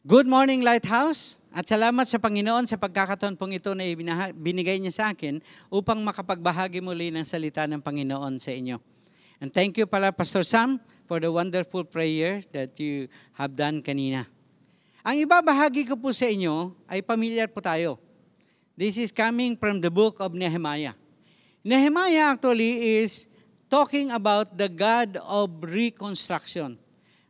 [0.00, 1.36] Good morning, Lighthouse.
[1.52, 3.84] At salamat sa Panginoon sa pagkakataon pong ito na
[4.32, 8.80] binigay niya sa akin upang makapagbahagi muli ng salita ng Panginoon sa inyo.
[9.44, 14.24] And thank you pala, Pastor Sam, for the wonderful prayer that you have done kanina.
[15.04, 18.00] Ang ibabahagi ko po sa inyo ay familiar po tayo.
[18.80, 20.96] This is coming from the book of Nehemiah.
[21.60, 23.28] Nehemiah actually is
[23.68, 26.80] talking about the God of reconstruction.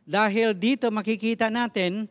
[0.07, 2.07] Dahil dito makikita natin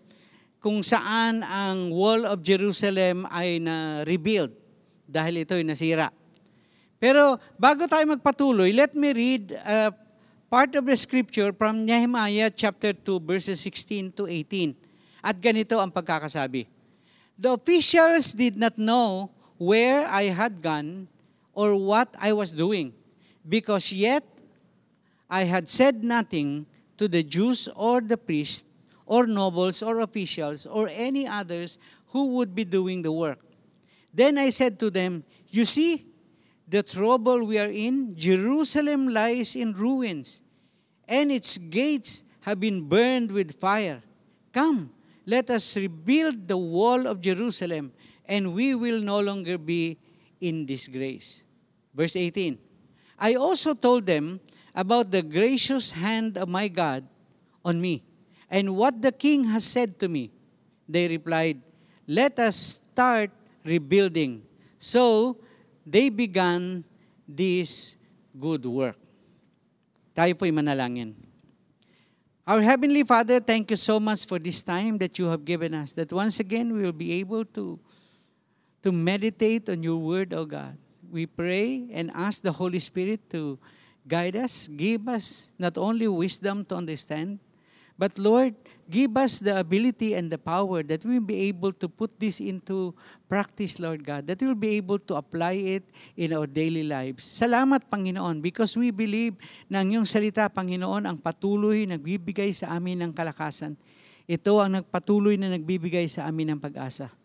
[0.61, 4.53] kung saan ang wall of Jerusalem ay na-rebuild
[5.09, 6.13] dahil ito ay nasira.
[7.01, 9.89] Pero bago tayo magpatuloy, let me read uh,
[10.53, 14.77] part of the scripture from Nehemiah chapter 2 verses 16 to 18.
[15.25, 16.69] At ganito ang pagkakasabi.
[17.41, 21.09] The officials did not know where I had gone
[21.57, 22.93] or what I was doing,
[23.49, 24.25] because yet
[25.25, 26.69] I had said nothing
[27.01, 28.69] to the Jews or the priests
[29.11, 31.83] or nobles or officials or any others
[32.15, 33.41] who would be doing the work.
[34.15, 36.07] Then I said to them, You see,
[36.69, 40.43] the trouble we are in, Jerusalem lies in ruins,
[41.09, 44.01] and its gates have been burned with fire.
[44.53, 44.93] Come,
[45.27, 47.91] let us rebuild the wall of Jerusalem,
[48.27, 49.99] and we will no longer be
[50.41, 51.43] in disgrace.
[51.93, 52.59] Verse 18
[53.19, 54.39] I also told them
[54.73, 57.03] about the gracious hand of my God
[57.65, 58.05] on me,
[58.51, 60.31] and what the king has said to me.
[60.89, 61.63] They replied,
[62.07, 63.31] Let us start
[63.65, 64.43] rebuilding.
[64.79, 65.39] So
[65.87, 66.83] they began
[67.29, 67.97] this
[68.35, 68.99] good work.
[70.17, 71.15] Tayo po'y manalangin.
[72.51, 75.93] Our Heavenly Father, thank you so much for this time that you have given us,
[75.93, 77.79] that once again we will be able to,
[78.83, 80.77] to meditate on your word, O God.
[81.11, 83.59] We pray and ask the Holy Spirit to
[84.09, 87.39] guide us, give us not only wisdom to understand,
[88.01, 88.57] but Lord,
[88.89, 92.97] give us the ability and the power that we'll be able to put this into
[93.29, 95.85] practice, Lord God, that we'll be able to apply it
[96.17, 97.29] in our daily lives.
[97.29, 99.37] Salamat, Panginoon, because we believe
[99.69, 103.77] na ang iyong salita, Panginoon, ang patuloy nagbibigay sa amin ng kalakasan.
[104.25, 107.20] Ito ang nagpatuloy na nagbibigay sa amin ng pag-asa.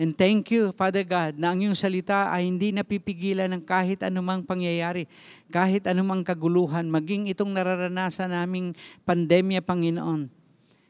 [0.00, 4.40] And thank you, Father God, na ang iyong salita ay hindi napipigilan ng kahit anumang
[4.40, 5.04] pangyayari,
[5.52, 8.72] kahit anumang kaguluhan, maging itong nararanasan naming
[9.04, 10.32] pandemya, Panginoon.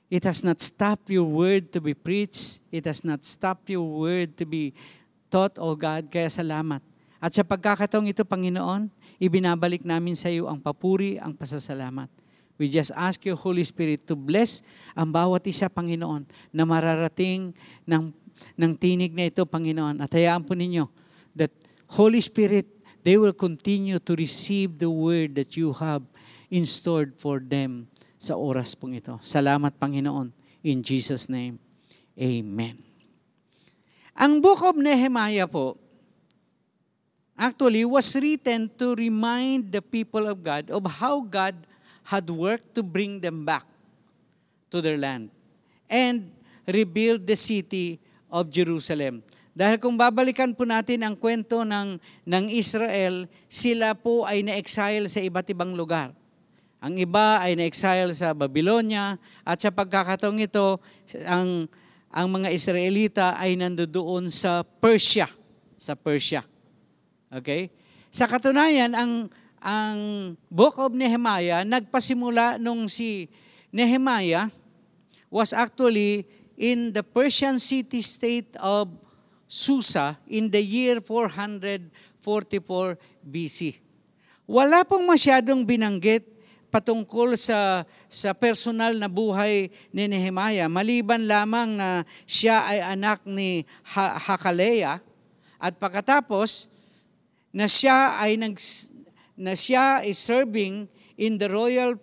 [0.06, 2.62] It has not stopped your word to be preached.
[2.71, 4.78] It has not stopped your word to be
[5.27, 6.06] taught, O God.
[6.06, 6.78] Kaya salamat.
[7.19, 12.06] At sa pagkakataong ito, Panginoon, ibinabalik namin sa iyo ang papuri, ang pasasalamat.
[12.60, 14.60] We just ask you, Holy Spirit, to bless
[14.92, 17.56] ang bawat isa, Panginoon, na mararating
[17.88, 18.12] ng
[18.58, 20.00] ng tinig na ito, Panginoon.
[20.02, 20.88] At hayaan po ninyo
[21.36, 21.52] that
[21.91, 22.66] Holy Spirit,
[23.02, 26.04] they will continue to receive the word that you have
[26.50, 27.86] in stored for them
[28.20, 29.16] sa oras pong ito.
[29.22, 30.34] Salamat, Panginoon.
[30.60, 31.56] In Jesus' name,
[32.20, 32.76] Amen.
[34.12, 35.80] Ang book of Nehemiah po,
[37.41, 41.56] actually was written to remind the people of God of how God
[42.04, 43.64] had worked to bring them back
[44.68, 45.32] to their land
[45.88, 46.28] and
[46.68, 47.97] rebuild the city
[48.30, 49.20] of Jerusalem.
[49.50, 55.18] Dahil kung babalikan po natin ang kwento ng, ng Israel, sila po ay na-exile sa
[55.18, 56.14] iba't ibang lugar.
[56.80, 60.80] Ang iba ay na-exile sa Babylonia at sa pagkakataong ito,
[61.28, 61.68] ang,
[62.08, 65.28] ang mga Israelita ay nandoon sa Persia.
[65.76, 66.41] Sa Persia.
[67.28, 67.68] Okay?
[68.08, 69.28] Sa katunayan, ang,
[69.60, 69.98] ang
[70.48, 73.28] Book of Nehemiah, nagpasimula nung si
[73.68, 74.48] Nehemiah
[75.30, 76.26] was actually
[76.60, 78.93] in the Persian city-state of
[79.48, 81.88] Susa in the year 444
[83.25, 83.81] BC.
[84.44, 86.28] Wala pong masyadong binanggit
[86.71, 93.66] patungkol sa sa personal na buhay ni Nehemiah maliban lamang na siya ay anak ni
[93.91, 95.03] ha- Hakaleya
[95.59, 96.71] at pagkatapos
[97.50, 98.54] na siya ay nag
[99.34, 100.87] na siya is serving
[101.19, 101.98] in the royal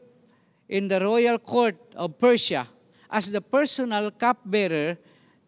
[0.67, 2.67] in the royal court of Persia
[3.07, 4.99] as the personal cupbearer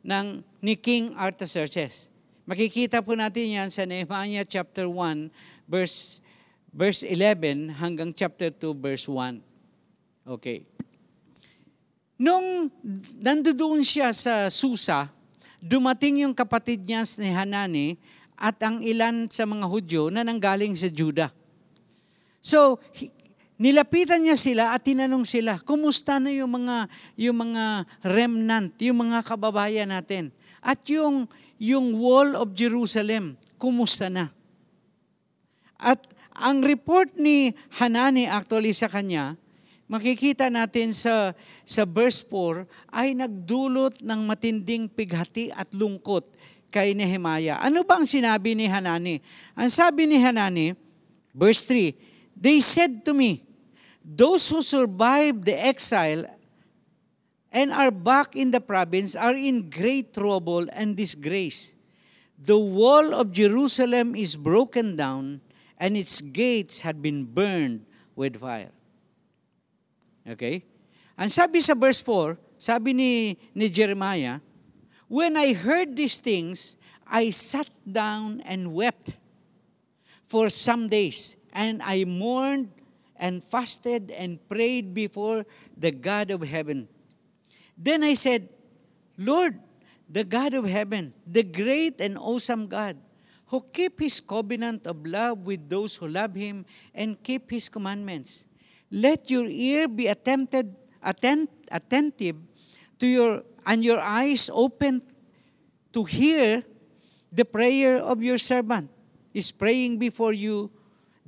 [0.04, 2.08] ng ni King Artaxerxes.
[2.50, 5.30] Makikita po natin yan sa Nehemiah chapter 1
[5.70, 6.24] verse
[6.74, 9.42] verse 11 hanggang chapter 2 verse 1.
[10.26, 10.66] Okay.
[12.20, 12.68] Nung
[13.16, 15.08] nandoon siya sa Susa,
[15.64, 17.88] dumating yung kapatid niya ni Hanani
[18.40, 21.32] at ang ilan sa mga Hudyo na nanggaling sa Juda.
[22.40, 22.80] So,
[23.60, 26.88] nilapitan niya sila at tinanong sila, kumusta na yung mga,
[27.20, 30.32] yung mga remnant, yung mga kababayan natin?
[30.64, 31.28] At yung,
[31.60, 34.32] yung wall of Jerusalem, kumusta na?
[35.76, 36.00] At
[36.32, 37.52] ang report ni
[37.84, 39.36] Hanani actually sa kanya,
[39.92, 41.36] makikita natin sa,
[41.68, 42.64] sa verse 4,
[42.96, 46.24] ay nagdulot ng matinding pighati at lungkot
[46.72, 47.60] kay Nehemiah.
[47.60, 49.20] Ano bang sinabi ni Hanani?
[49.52, 50.78] Ang sabi ni Hanani,
[51.36, 53.49] verse 3, They said to me,
[54.04, 56.26] Those who survived the exile
[57.52, 61.76] and are back in the province are in great trouble and disgrace.
[62.38, 65.42] The wall of Jerusalem is broken down
[65.78, 67.86] and its gates had been burned
[68.16, 68.72] with fire.
[70.28, 70.64] Okay?
[71.20, 74.40] Ang sabi sa verse 4, sabi ni, ni Jeremiah,
[75.08, 79.18] When I heard these things, I sat down and wept
[80.30, 82.70] for some days, and I mourned
[83.20, 85.46] and fasted and prayed before
[85.78, 86.88] the God of heaven.
[87.78, 88.50] Then I said,
[89.18, 89.60] Lord,
[90.10, 92.98] the God of heaven, the great and awesome God,
[93.48, 98.48] who keep his covenant of love with those who love him and keep his commandments.
[98.92, 102.38] Let your ear be attempted, attent, attentive
[103.00, 105.02] to your and your eyes open
[105.94, 106.64] to hear
[107.32, 108.90] the prayer of your servant
[109.34, 110.72] is praying before you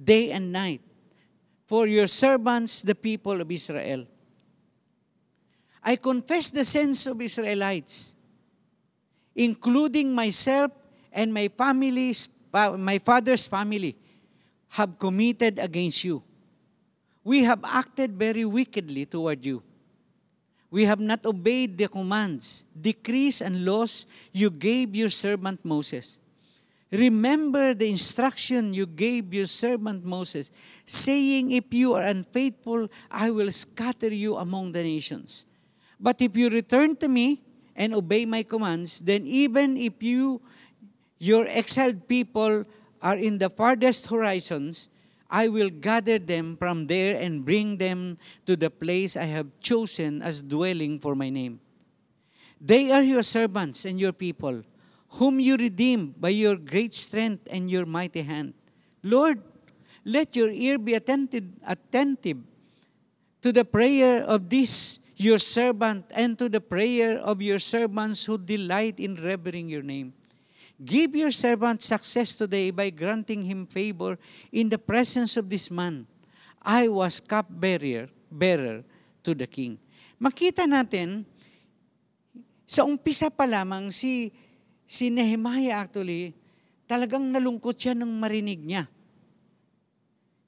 [0.02, 0.82] day and night
[1.72, 4.04] for your servants, the people of Israel.
[5.82, 8.14] I confess the sins of Israelites,
[9.34, 10.74] including myself
[11.14, 13.96] and my family's, my father's family,
[14.68, 16.22] have committed against you.
[17.24, 19.64] We have acted very wickedly toward you.
[20.72, 26.20] We have not obeyed the commands, decrees, and laws you gave your servant Moses.
[26.92, 30.52] Remember the instruction you gave your servant Moses,
[30.86, 35.46] saying, If you are unfaithful, I will scatter you among the nations.
[36.00, 37.44] But if you return to me
[37.76, 40.42] and obey my commands, then even if you
[41.22, 42.66] your exiled people
[43.02, 44.90] are in the farthest horizons,
[45.30, 50.22] I will gather them from there and bring them to the place I have chosen
[50.22, 51.62] as dwelling for my name.
[52.60, 54.64] They are your servants and your people,
[55.20, 58.54] whom you redeemed by your great strength and your mighty hand.
[59.04, 59.42] Lord,
[60.06, 62.38] let your ear be attentive, attentive
[63.42, 68.38] to the prayer of this your servant and to the prayer of your servants who
[68.38, 70.14] delight in revering your name.
[70.84, 74.18] Give your servant success today by granting him favor
[74.52, 76.08] in the presence of this man.
[76.64, 78.82] I was cupbearer bearer
[79.22, 79.78] to the king.
[80.18, 81.26] Makita natin,
[82.66, 84.34] sa umpisa pa lamang, si,
[84.92, 86.36] si Nehemiah actually,
[86.84, 88.92] talagang nalungkot siya nung marinig niya.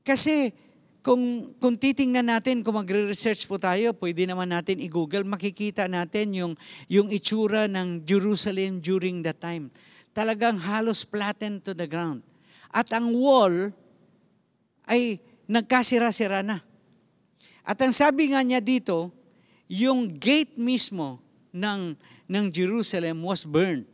[0.04, 0.52] Kasi
[1.00, 6.54] kung, kung titingnan natin, kung magre-research po tayo, pwede naman natin i-google, makikita natin yung,
[6.92, 9.72] yung itsura ng Jerusalem during that time
[10.14, 12.22] talagang halos flattened to the ground.
[12.70, 13.74] At ang wall
[14.86, 15.18] ay
[15.50, 16.62] nagkasira-sira na.
[17.66, 19.10] At ang sabi nga niya dito,
[19.66, 21.18] yung gate mismo
[21.50, 21.98] ng,
[22.30, 23.90] ng Jerusalem was burned.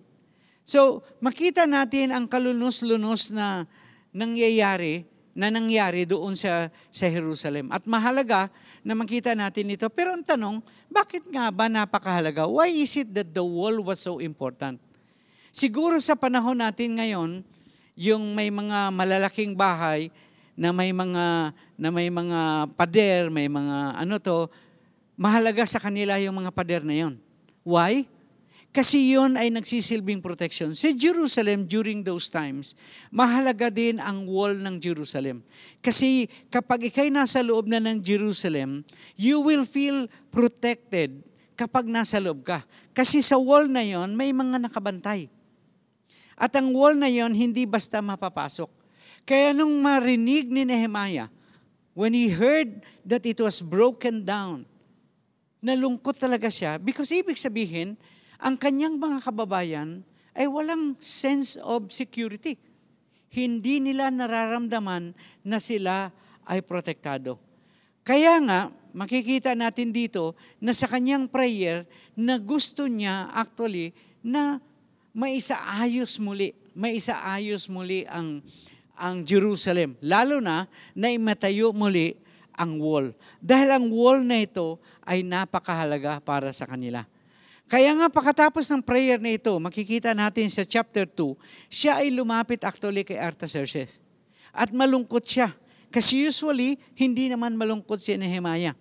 [0.70, 3.66] So, makita natin ang kalunos-lunos na
[4.14, 7.74] nangyayari na nangyari doon sa, sa Jerusalem.
[7.74, 8.54] At mahalaga
[8.86, 9.90] na makita natin ito.
[9.90, 10.62] Pero ang tanong,
[10.92, 12.46] bakit nga ba napakahalaga?
[12.46, 14.78] Why is it that the wall was so important?
[15.50, 17.42] Siguro sa panahon natin ngayon,
[17.98, 20.14] yung may mga malalaking bahay
[20.54, 24.52] na may mga na may mga pader, may mga ano to,
[25.18, 27.16] mahalaga sa kanila yung mga pader na yon.
[27.64, 28.19] Why?
[28.70, 30.78] Kasi yun ay nagsisilbing protection.
[30.78, 32.78] Sa Jerusalem during those times,
[33.10, 35.42] mahalaga din ang wall ng Jerusalem.
[35.82, 38.86] Kasi kapag ikay nasa loob na ng Jerusalem,
[39.18, 41.26] you will feel protected
[41.58, 42.62] kapag nasa loob ka.
[42.94, 45.34] Kasi sa wall na yon may mga nakabantay.
[46.38, 48.70] At ang wall na yon hindi basta mapapasok.
[49.26, 51.28] Kaya nung marinig ni Nehemiah,
[51.98, 54.64] when he heard that it was broken down,
[55.60, 58.00] nalungkot talaga siya because ibig sabihin,
[58.40, 62.56] ang kanyang mga kababayan ay walang sense of security.
[63.30, 66.10] Hindi nila nararamdaman na sila
[66.48, 67.38] ay protektado.
[68.02, 71.86] Kaya nga, makikita natin dito na sa kanyang prayer
[72.18, 73.94] na gusto niya actually
[74.26, 74.58] na
[75.14, 78.42] maisaayos muli, maisaayos muli ang
[79.00, 79.96] ang Jerusalem.
[80.04, 82.20] Lalo na na imatayo muli
[82.52, 83.16] ang wall.
[83.40, 84.76] Dahil ang wall na ito
[85.08, 87.08] ay napakahalaga para sa kanila.
[87.70, 91.38] Kaya nga pagkatapos ng prayer na ito, makikita natin sa chapter 2,
[91.70, 94.02] siya ay lumapit actually kay Artaxerxes.
[94.50, 95.54] At malungkot siya.
[95.94, 98.74] Kasi usually, hindi naman malungkot si Nehemiah.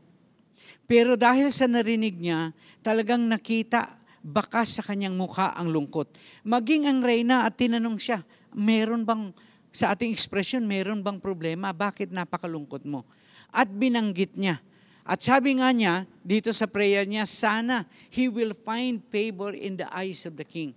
[0.88, 6.09] Pero dahil sa narinig niya, talagang nakita bakas sa kanyang mukha ang lungkot.
[6.49, 8.25] Maging ang reyna at tinanong siya,
[8.57, 9.37] meron bang,
[9.68, 11.76] sa ating ekspresyon, meron bang problema?
[11.76, 13.04] Bakit napakalungkot mo?
[13.52, 14.64] At binanggit niya.
[15.08, 19.88] At sabi nga niya, dito sa prayer niya, sana he will find favor in the
[19.88, 20.76] eyes of the king.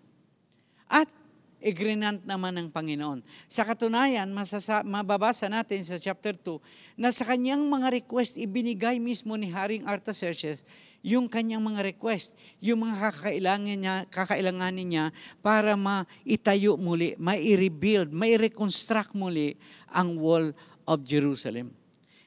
[0.88, 1.12] At
[1.60, 3.22] igrinant naman ng Panginoon.
[3.52, 6.58] Sa katunayan, masasa, mababasa natin sa chapter 2
[6.98, 10.64] na sa kanyang mga request, ibinigay mismo ni Haring Artaxerxes
[11.02, 15.06] yung kanyang mga request, yung mga kakailangan niya, kakailanganin niya
[15.42, 19.58] para maitayo muli, mai-rebuild, mai-reconstruct muli
[19.90, 20.54] ang wall
[20.86, 21.81] of Jerusalem.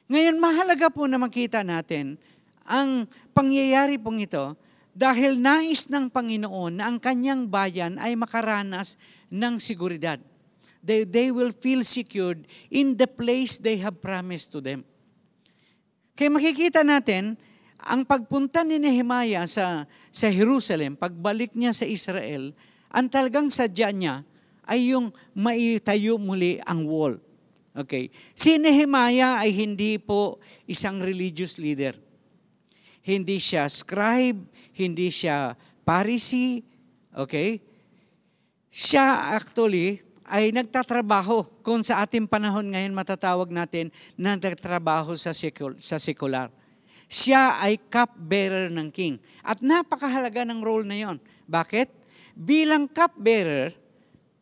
[0.05, 2.21] Ngayon, mahalaga po na makita natin
[2.61, 4.53] ang pangyayari pong ito
[4.93, 9.01] dahil nais ng Panginoon na ang kanyang bayan ay makaranas
[9.33, 10.21] ng seguridad.
[10.85, 14.85] They, they will feel secured in the place they have promised to them.
[16.13, 17.35] Kaya makikita natin,
[17.81, 22.53] ang pagpunta ni Nehemiah sa, sa Jerusalem, pagbalik niya sa Israel,
[22.93, 24.21] ang talagang sadya niya
[24.69, 27.17] ay yung maitayo muli ang wall.
[27.75, 28.07] Okay.
[28.31, 31.91] Si Nehemiah ay hindi po isang religious leader.
[33.03, 34.47] Hindi siya scribe,
[34.79, 35.53] hindi siya
[35.83, 36.63] Pharisee,
[37.13, 37.59] okay?
[38.71, 45.77] Siya actually ay nagtatrabaho kung sa ating panahon ngayon matatawag natin na nagtatrabaho sa, sekul-
[45.77, 46.49] sa sekular.
[47.05, 49.21] Siya ay cup-bearer ng king.
[49.45, 51.21] At napakahalaga ng role na yon.
[51.45, 51.93] Bakit?
[52.33, 53.77] Bilang cup-bearer,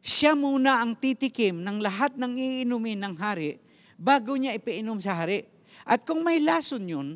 [0.04, 3.56] siya muna ang titikim ng lahat ng iinumin ng hari
[3.96, 5.48] bago niya ipainom sa hari.
[5.88, 7.08] At kung may lason yun,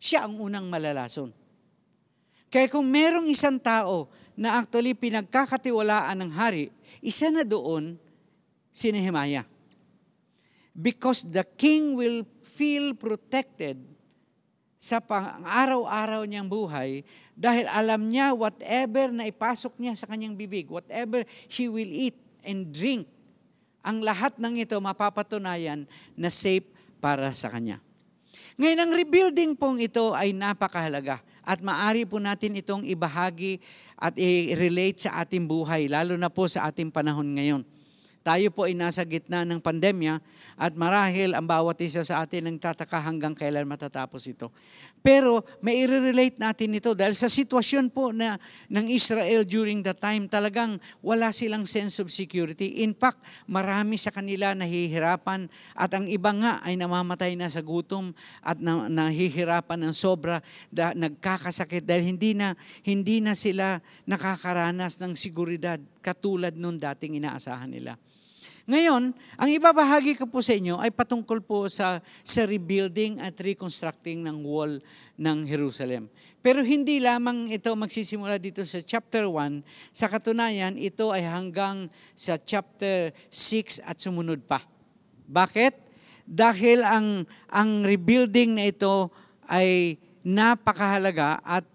[0.00, 1.36] siya ang unang malalason.
[2.48, 6.72] Kaya kung merong isang tao na actually pinagkakatiwalaan ng hari,
[7.04, 8.00] isa na doon
[8.72, 9.44] si Nehemiah.
[10.72, 13.76] Because the king will feel protected
[14.80, 17.04] sa pang-araw-araw niyang buhay
[17.36, 21.20] dahil alam niya whatever na ipasok niya sa kanyang bibig, whatever
[21.52, 23.06] he will eat, and drink,
[23.80, 26.68] ang lahat ng ito mapapatunayan na safe
[27.00, 27.80] para sa Kanya.
[28.60, 33.56] Ngayon, ang rebuilding pong ito ay napakahalaga at maari po natin itong ibahagi
[33.96, 37.62] at i-relate sa ating buhay, lalo na po sa ating panahon ngayon.
[38.20, 40.20] Tayo po ay nasa gitna ng pandemya
[40.60, 44.52] at marahil ang bawat isa sa atin ang tataka hanggang kailan matatapos ito.
[45.00, 48.36] Pero may i-relate natin ito dahil sa sitwasyon po na
[48.68, 52.84] ng Israel during the time talagang wala silang sense of security.
[52.84, 58.12] In fact, marami sa kanila nahihirapan at ang iba nga ay namamatay na sa gutom
[58.44, 62.52] at na, nahihirapan ng sobra da, nagkakasakit dahil hindi na
[62.84, 67.94] hindi na sila nakakaranas ng seguridad katulad nung dating inaasahan nila.
[68.70, 74.22] Ngayon, ang ibabahagi ko po sa inyo ay patungkol po sa, sa rebuilding at reconstructing
[74.22, 74.78] ng wall
[75.18, 76.06] ng Jerusalem.
[76.38, 79.64] Pero hindi lamang ito magsisimula dito sa chapter 1.
[79.90, 84.62] Sa katunayan, ito ay hanggang sa chapter 6 at sumunod pa.
[85.26, 85.74] Bakit?
[86.22, 89.10] Dahil ang, ang rebuilding na ito
[89.50, 91.66] ay napakahalaga at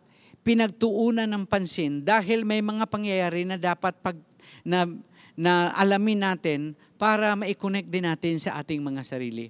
[0.45, 4.13] pinagtuunan ng pansin dahil may mga pangyayari na dapat pag
[4.61, 4.85] na,
[5.33, 9.49] na alamin natin para ma-connect din natin sa ating mga sarili.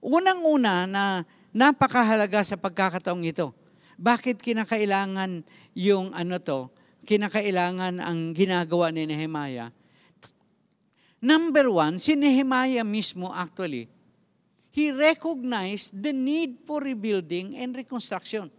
[0.00, 3.52] Unang-una na napakahalaga sa pagkakataong ito.
[4.00, 5.44] Bakit kinakailangan
[5.76, 6.72] yung ano to,
[7.04, 9.70] kinakailangan ang ginagawa ni Nehemiah?
[11.20, 13.92] Number one, si Nehemiah mismo actually,
[14.72, 18.50] he recognized the need for rebuilding and reconstruction.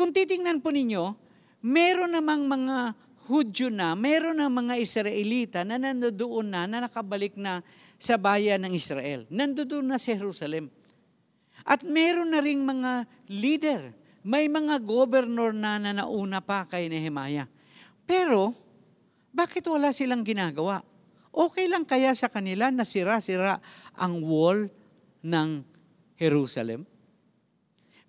[0.00, 1.12] Kung titingnan po ninyo,
[1.60, 2.96] meron namang mga
[3.30, 7.62] Hudyo na, meron ng mga Israelita na nandoon na, na nakabalik na
[7.94, 9.22] sa bayan ng Israel.
[9.30, 10.66] Nandoon na sa Jerusalem.
[11.62, 13.94] At meron na ring mga leader.
[14.26, 17.46] May mga governor na na nauna pa kay Nehemiah.
[18.02, 18.50] Pero,
[19.30, 20.82] bakit wala silang ginagawa?
[21.30, 23.62] Okay lang kaya sa kanila na sira-sira
[23.94, 24.66] ang wall
[25.22, 25.62] ng
[26.18, 26.82] Jerusalem?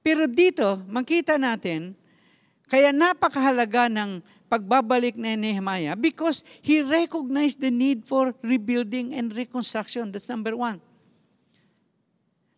[0.01, 1.93] Pero dito, makita natin,
[2.65, 10.11] kaya napakahalaga ng pagbabalik ni Nehemiah because he recognized the need for rebuilding and reconstruction.
[10.11, 10.81] That's number one.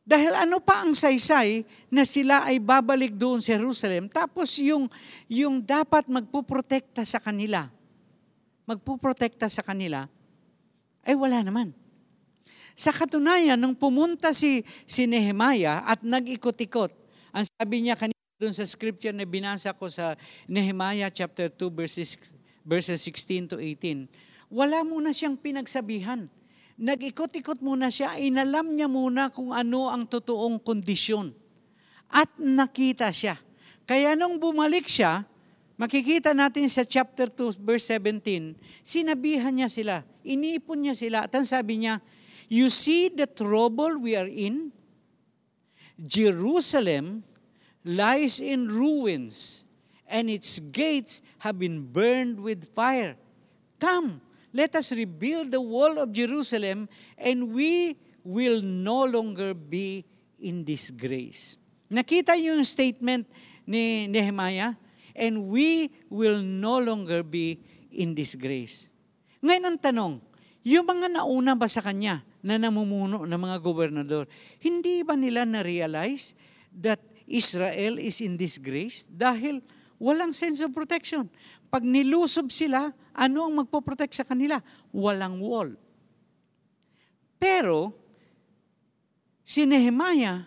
[0.04, 4.92] Dahil ano pa ang saysay na sila ay babalik doon sa Jerusalem, tapos yung,
[5.32, 7.72] yung dapat magpuprotekta sa kanila,
[8.68, 10.04] magpuprotekta sa kanila,
[11.08, 11.72] ay wala naman.
[12.76, 17.03] Sa katunayan, nung pumunta si, si Nehemiah at nag-ikot-ikot,
[17.34, 20.14] ang sabi niya kanina, doon sa scripture na binasa ko sa
[20.46, 22.14] Nehemiah chapter 2 verses,
[22.62, 24.06] verses 16 to 18,
[24.54, 26.30] wala muna siyang pinagsabihan.
[26.78, 31.34] Nag-ikot-ikot muna siya, inalam niya muna kung ano ang totoong kondisyon.
[32.14, 33.38] At nakita siya.
[33.90, 35.26] Kaya nung bumalik siya,
[35.78, 41.46] makikita natin sa chapter 2 verse 17, sinabihan niya sila, iniipon niya sila, at ang
[41.50, 41.98] sabi niya,
[42.52, 44.70] You see the trouble we are in?
[46.00, 47.24] Jerusalem
[47.84, 49.66] lies in ruins,
[50.08, 53.16] and its gates have been burned with fire.
[53.78, 54.22] Come,
[54.54, 60.06] let us rebuild the wall of Jerusalem, and we will no longer be
[60.40, 61.60] in disgrace.
[61.92, 63.28] Nakita yung statement
[63.68, 64.74] ni Nehemiah,
[65.14, 67.60] and we will no longer be
[67.94, 68.90] in disgrace.
[69.44, 70.14] Ngayon ang tanong,
[70.64, 74.28] yung mga nauna ba sa kanya na namumuno ng mga gobernador,
[74.60, 76.36] hindi ba nila na-realize
[76.76, 79.64] that Israel is in disgrace dahil
[79.96, 81.32] walang sense of protection.
[81.72, 84.60] Pag nilusob sila, ano ang magpoprotect sa kanila?
[84.92, 85.74] Walang wall.
[87.40, 87.96] Pero,
[89.48, 90.44] si Nehemiah,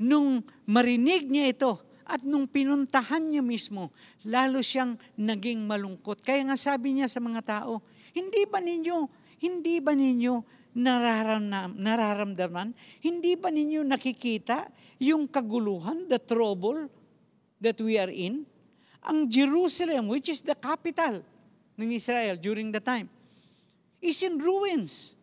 [0.00, 1.72] nung marinig niya ito,
[2.06, 3.90] at nung pinuntahan niya mismo,
[4.22, 6.22] lalo siyang naging malungkot.
[6.22, 7.82] Kaya nga sabi niya sa mga tao,
[8.14, 9.10] hindi ba ninyo,
[9.42, 12.68] hindi ba ninyo nararamdaman, nararamdaman?
[13.00, 14.68] Hindi ba ninyo nakikita
[15.00, 16.92] yung kaguluhan, the trouble
[17.56, 18.44] that we are in?
[19.00, 21.24] Ang Jerusalem, which is the capital
[21.80, 23.08] ng Israel during the time,
[24.04, 25.16] is in ruins.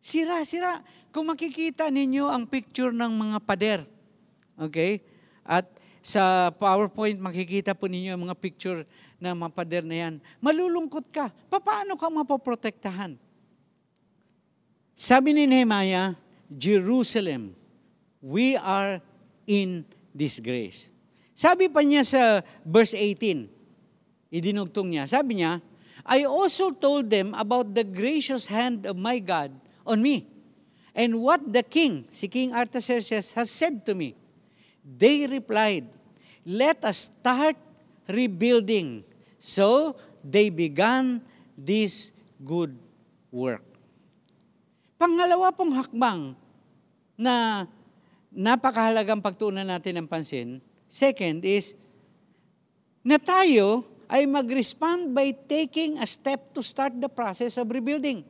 [0.00, 0.80] Sira-sira.
[1.12, 3.80] Kung makikita ninyo ang picture ng mga pader,
[4.56, 5.02] okay?
[5.42, 5.66] At
[6.00, 8.86] sa PowerPoint, makikita po ninyo ang mga picture
[9.20, 10.14] ng mga pader na yan.
[10.40, 11.28] Malulungkot ka.
[11.50, 13.18] Paano ka mapoprotektahan?
[15.00, 16.12] Sabi ni Nehemiah,
[16.52, 17.56] Jerusalem,
[18.20, 19.00] we are
[19.48, 20.92] in disgrace.
[21.32, 23.48] Sabi pa niya sa verse 18,
[24.28, 25.64] idinugtong niya, sabi niya,
[26.04, 29.56] I also told them about the gracious hand of my God
[29.88, 30.28] on me,
[30.92, 34.12] and what the king, si King Artaxerxes, has said to me.
[34.84, 35.88] They replied,
[36.44, 37.56] Let us start
[38.04, 39.08] rebuilding.
[39.40, 41.24] So they began
[41.56, 42.12] this
[42.44, 42.76] good
[43.32, 43.69] work.
[45.00, 46.36] Pangalawa pong hakbang
[47.16, 47.64] na
[48.28, 51.72] napakahalagang pagtuunan natin ng pansin, second is,
[53.00, 58.20] na tayo ay mag-respond by taking a step to start the process of rebuilding.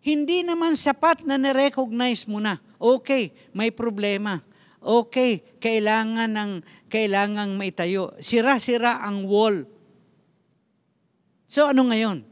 [0.00, 4.40] Hindi naman sapat na na-recognize mo na, okay, may problema
[4.80, 6.50] okay, kailangan ng
[6.88, 8.16] kailangang maitayo.
[8.18, 9.68] Sira-sira ang wall.
[11.44, 12.24] So ano ngayon?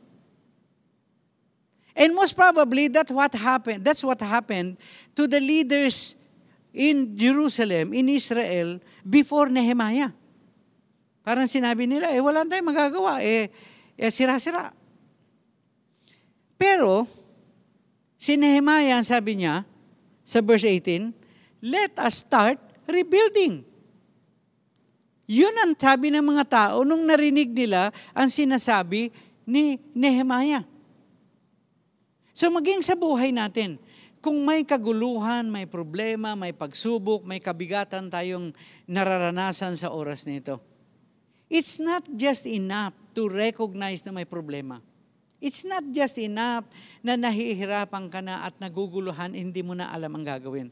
[1.99, 4.79] And most probably that what happened, that's what happened
[5.19, 6.15] to the leaders
[6.71, 10.15] in Jerusalem, in Israel, before Nehemiah.
[11.27, 13.51] Parang sinabi nila, eh wala tayong magagawa, eh,
[13.99, 14.71] eh sira-sira.
[16.55, 17.11] Pero,
[18.15, 19.67] si Nehemiah, sabi niya,
[20.23, 21.11] sa verse 18,
[21.67, 23.67] let us start rebuilding.
[25.27, 29.11] Yun ang sabi ng mga tao nung narinig nila ang sinasabi
[29.43, 30.63] ni Nehemiah.
[32.39, 33.83] So maging sa buhay natin,
[34.23, 38.55] kung may kaguluhan, may problema, may pagsubok, may kabigatan tayong
[38.87, 40.63] nararanasan sa oras nito,
[41.51, 44.79] it's not just enough to recognize na may problema.
[45.43, 46.63] It's not just enough
[47.03, 50.71] na nahihirapan ka na at naguguluhan, hindi mo na alam ang gagawin.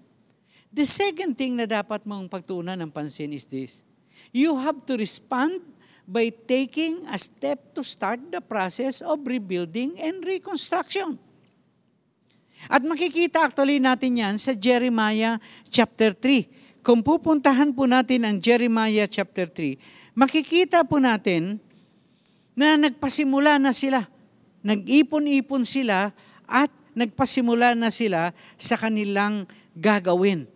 [0.70, 3.82] The second thing na dapat mong pagtuunan ng pansin is this.
[4.30, 5.66] You have to respond
[6.06, 11.25] by taking a step to start the process of rebuilding and reconstruction.
[12.66, 15.36] At makikita actually natin yan sa Jeremiah
[15.68, 16.80] chapter 3.
[16.80, 21.58] Kung pupuntahan po natin ang Jeremiah chapter 3, makikita po natin
[22.56, 24.08] na nagpasimula na sila.
[24.64, 26.10] Nag-ipon-ipon sila
[26.46, 29.44] at nagpasimula na sila sa kanilang
[29.76, 30.48] gagawin.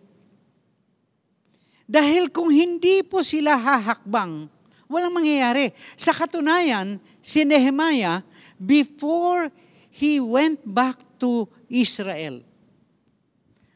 [1.85, 4.47] Dahil kung hindi po sila hahakbang,
[4.87, 5.75] walang mangyayari.
[5.99, 8.23] Sa katunayan, si Nehemiah,
[8.55, 9.51] before
[9.91, 12.41] he went back to Israel,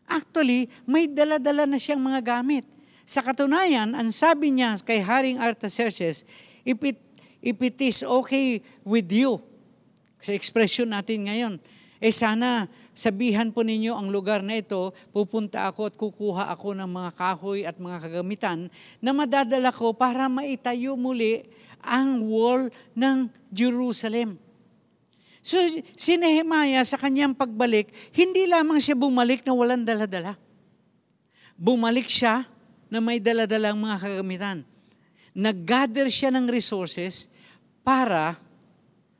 [0.09, 2.65] actually, may dala-dala na siyang mga gamit.
[3.05, 6.25] Sa katunayan, ang sabi niya kay Haring Artaxerxes,
[6.65, 6.97] if it,
[7.45, 9.37] if it is okay with you,
[10.17, 11.53] sa expression natin ngayon,
[12.01, 12.65] eh sana
[12.97, 17.61] sabihan po ninyo ang lugar na ito, pupunta ako at kukuha ako ng mga kahoy
[17.61, 21.45] at mga kagamitan na madadala ko para maitayo muli
[21.85, 24.41] ang wall ng Jerusalem.
[25.45, 25.61] So,
[25.93, 30.33] si Nehemiah sa kanyang pagbalik, hindi lamang siya bumalik na walang daladala.
[31.53, 32.49] Bumalik siya
[32.89, 34.65] na may daladalang mga kagamitan.
[35.37, 37.29] Nag-gather siya ng resources
[37.85, 38.41] para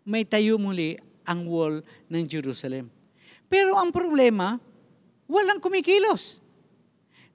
[0.02, 0.98] may tayo muli
[1.30, 2.90] ang wall ng Jerusalem.
[3.46, 4.58] Pero ang problema,
[5.30, 6.42] walang kumikilos.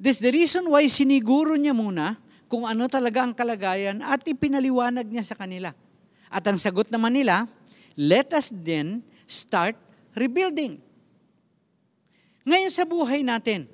[0.03, 2.18] That's the reason why siniguro niya muna
[2.50, 5.70] kung ano talaga ang kalagayan at ipinaliwanag niya sa kanila.
[6.26, 7.46] At ang sagot naman nila,
[7.98, 9.74] let us then start
[10.14, 10.83] rebuilding.
[12.44, 13.70] Ngayon sa buhay natin,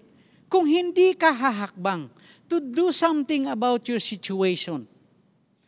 [0.47, 2.07] Kung hindi ka hahakbang
[2.47, 4.87] to do something about your situation,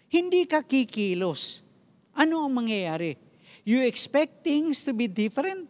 [0.07, 1.67] hindi ka kikilos,
[2.15, 3.19] ano ang mangyayari?
[3.67, 5.67] You expect things to be different?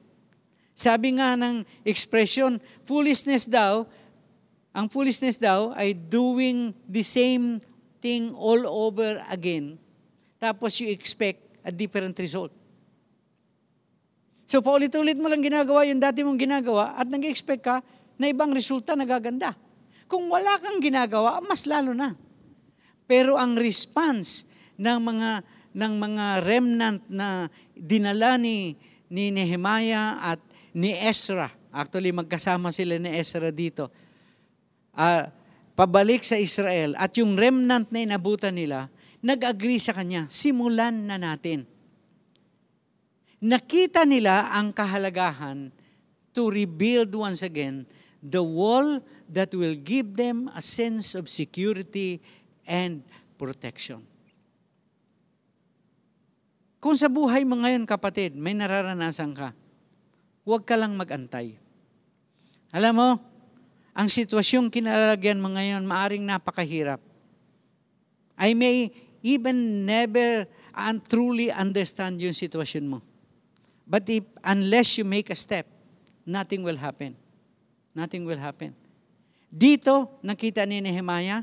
[0.77, 3.89] Sabi nga ng expression, foolishness daw,
[4.77, 7.59] ang foolishness daw ay doing the same
[7.99, 9.81] thing all over again.
[10.39, 12.55] Tapos you expect a different result.
[14.49, 17.85] So paulit-ulit mo lang ginagawa yung dati mong ginagawa at nag-expect ka
[18.17, 19.53] na ibang resulta na gaganda.
[20.09, 22.17] Kung wala kang ginagawa, mas lalo na.
[23.05, 24.49] Pero ang response
[24.81, 25.31] ng mga
[25.77, 28.75] ng mga remnant na dinala ni,
[29.13, 30.41] ni Nehemiah at
[30.73, 33.93] ni Ezra, actually magkasama sila ni Ezra dito,
[34.99, 35.29] uh,
[35.79, 38.91] pabalik sa Israel at yung remnant na inabutan nila,
[39.23, 41.63] nag-agree sa kanya, simulan na natin.
[43.39, 45.71] Nakita nila ang kahalagahan
[46.35, 47.87] to rebuild once again
[48.19, 48.99] the wall
[49.31, 52.19] that will give them a sense of security
[52.67, 53.07] and
[53.39, 54.03] protection.
[56.79, 59.51] Kung sa buhay mo ngayon, kapatid, may nararanasan ka,
[60.47, 61.59] huwag ka lang magantay.
[62.71, 63.09] Alam mo,
[63.99, 67.03] ang sitwasyong kinalalagyan mo ngayon, maaring napakahirap.
[68.39, 68.95] I may
[69.27, 70.47] even never
[70.79, 72.99] and truly understand yung sitwasyon mo.
[73.89, 75.65] But if, unless you make a step,
[76.29, 77.17] nothing will happen.
[77.97, 78.77] Nothing will happen.
[79.49, 81.41] Dito, nakita ni Nehemiah,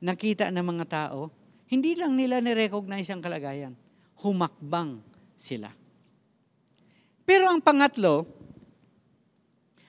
[0.00, 1.28] nakita ng mga tao,
[1.68, 3.76] hindi lang nila ni-recognize ang kalagayan.
[4.24, 5.04] Humakbang
[5.36, 5.68] sila.
[7.28, 8.24] Pero ang pangatlo,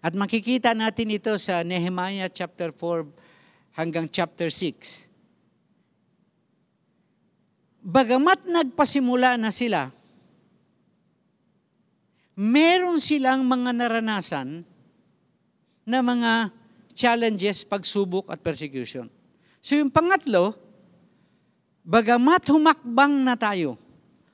[0.04, 5.08] at makikita natin ito sa Nehemiah chapter 4 hanggang chapter 6.
[7.80, 9.96] Bagamat nagpasimula na sila,
[12.34, 14.66] meron silang mga naranasan
[15.84, 16.50] na mga
[16.94, 19.10] challenges, pagsubok at persecution.
[19.60, 20.56] So yung pangatlo,
[21.84, 23.78] bagamat humakbang na tayo,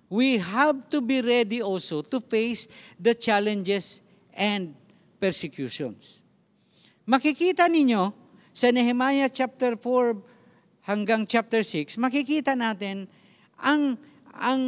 [0.10, 2.66] we have to be ready also to face
[2.98, 4.02] the challenges
[4.34, 4.74] and
[5.22, 6.22] persecutions.
[7.10, 8.14] Makikita ninyo
[8.54, 13.06] sa Nehemiah chapter 4 hanggang chapter 6, makikita natin
[13.60, 13.98] ang
[14.40, 14.62] ang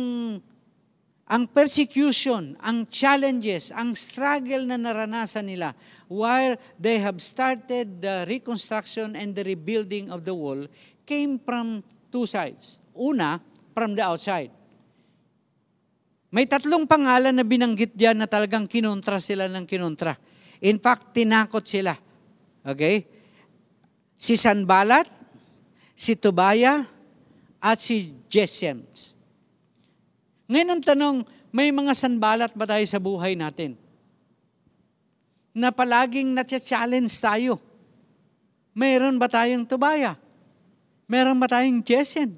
[1.31, 5.71] ang persecution, ang challenges, ang struggle na naranasan nila
[6.11, 10.67] while they have started the reconstruction and the rebuilding of the wall
[11.07, 11.79] came from
[12.11, 12.83] two sides.
[12.91, 13.39] Una,
[13.71, 14.51] from the outside.
[16.35, 20.19] May tatlong pangalan na binanggit diyan na talagang kinontra sila ng kinontra.
[20.59, 21.95] In fact, tinakot sila.
[22.67, 23.07] Okay?
[24.19, 25.07] Si Sanbalat,
[25.95, 26.83] si Tobaya,
[27.63, 29.20] at si Jesems.
[30.51, 31.17] Ngayon ang tanong,
[31.55, 33.79] may mga sanbalat ba tayo sa buhay natin?
[35.55, 37.55] Na palaging na-challenge tayo.
[38.75, 40.19] Mayroon ba tayong tubaya?
[41.07, 42.35] Meron ba tayong Jesen?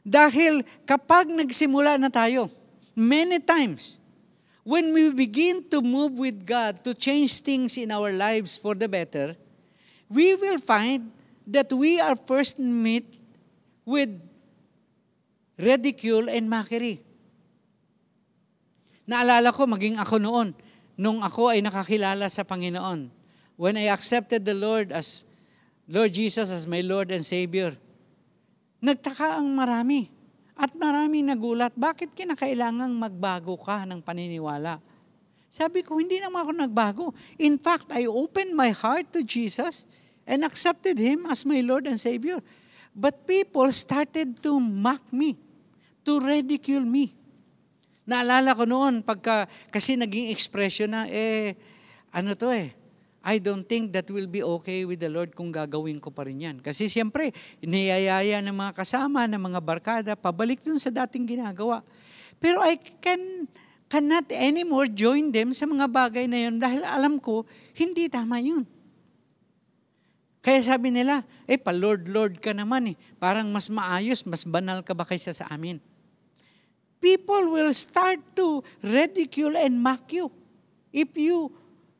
[0.00, 2.48] Dahil kapag nagsimula na tayo,
[2.96, 4.00] many times,
[4.64, 8.88] when we begin to move with God to change things in our lives for the
[8.88, 9.36] better,
[10.08, 11.12] we will find
[11.44, 13.04] that we are first meet
[13.84, 14.08] with
[15.58, 17.02] ridicule and mockery.
[19.04, 20.48] Naalala ko, maging ako noon,
[20.96, 23.12] nung ako ay nakakilala sa Panginoon.
[23.54, 25.22] When I accepted the Lord as
[25.84, 27.76] Lord Jesus as my Lord and Savior,
[28.80, 30.10] nagtaka ang marami.
[30.54, 34.78] At marami nagulat, bakit kinakailangang magbago ka ng paniniwala?
[35.50, 37.04] Sabi ko, hindi naman ako nagbago.
[37.38, 39.86] In fact, I opened my heart to Jesus
[40.26, 42.38] and accepted Him as my Lord and Savior.
[42.94, 45.34] But people started to mock me
[46.04, 47.16] to ridicule me.
[48.04, 51.56] Naalala ko noon, pagka, kasi naging expression na, eh,
[52.12, 52.76] ano to eh,
[53.24, 56.44] I don't think that will be okay with the Lord kung gagawin ko pa rin
[56.44, 56.56] yan.
[56.60, 57.32] Kasi siyempre,
[57.64, 61.80] niyayaya ng mga kasama, ng mga barkada, pabalik dun sa dating ginagawa.
[62.36, 63.48] Pero I can,
[63.88, 68.68] cannot anymore join them sa mga bagay na yun dahil alam ko, hindi tama yun.
[70.44, 72.96] Kaya sabi nila, eh, pa-Lord, Lord ka naman eh.
[73.16, 75.80] Parang mas maayos, mas banal ka ba kaysa sa amin?
[77.00, 80.30] People will start to ridicule and mock you
[80.92, 81.50] if you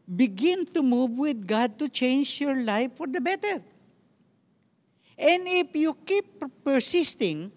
[0.04, 3.64] begin to move with God to change your life for the better.
[5.16, 6.26] And if you keep
[6.62, 7.50] persisting,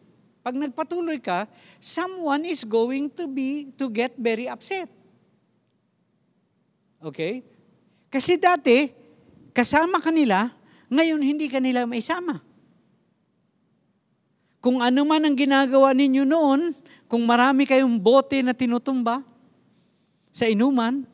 [0.45, 1.49] pag nagpatuloy ka,
[1.81, 4.87] someone is going to be to get very upset.
[7.03, 7.43] Okay?
[8.07, 8.87] Kasi dati,
[9.51, 10.47] kasama kanila,
[10.87, 12.39] ngayon hindi kanila maisama.
[14.63, 16.71] Kung ano man ang ginagawa ninyo noon,
[17.07, 19.23] kung marami kayong bote na tinutumba
[20.31, 21.07] sa inuman,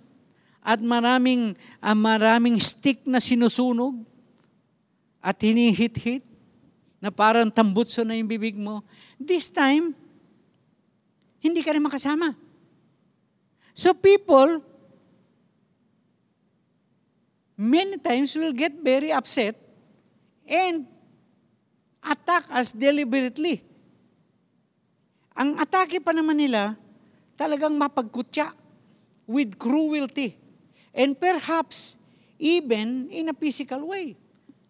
[0.63, 3.99] at maraming, uh, maraming stick na sinusunog
[5.19, 6.23] at hinihit-hit
[7.03, 8.79] na parang tambutso na yung bibig mo.
[9.19, 9.91] This time,
[11.43, 12.31] hindi ka rin makasama.
[13.75, 14.63] So people,
[17.59, 19.59] many times will get very upset
[20.47, 20.87] and
[21.99, 23.59] attack us deliberately.
[25.33, 26.77] Ang atake pa naman nila,
[27.33, 28.53] talagang mapagkutya
[29.25, 30.37] with cruelty.
[30.93, 31.97] And perhaps,
[32.37, 34.13] even in a physical way.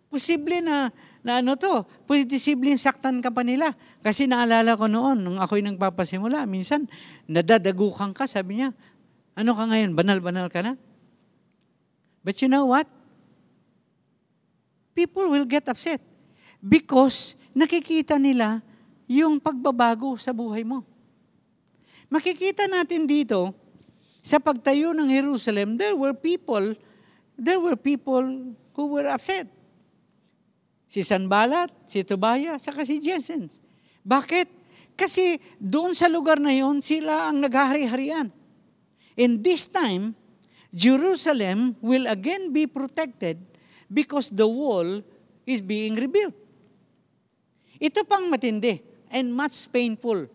[0.08, 0.88] Posible na,
[1.26, 3.76] na ano to, posibleng saktan ka pa nila.
[4.00, 6.88] Kasi naalala ko noon, nung ako'y nagpapasimula, minsan,
[7.28, 8.72] nadadagukan ka, sabi niya,
[9.34, 10.78] ano ka ngayon, banal-banal ka na?
[12.24, 12.88] But you know what?
[14.94, 16.00] People will get upset
[16.62, 18.62] because nakikita nila
[19.08, 20.84] yung pagbabago sa buhay mo.
[22.14, 23.52] Makikita natin dito,
[24.24, 26.78] sa pagtayo ng Jerusalem, there were people,
[27.36, 28.24] there were people
[28.78, 29.50] who were upset.
[30.88, 33.50] Si Sanbalat, si Tobaya, saka si Jensen.
[34.06, 34.48] Bakit?
[34.94, 38.30] Kasi doon sa lugar na yon, sila ang naghahari-harian.
[39.18, 40.14] In this time,
[40.70, 43.42] Jerusalem will again be protected
[43.90, 45.02] because the wall
[45.50, 46.34] is being rebuilt.
[47.82, 50.28] Ito pang matindi and much painful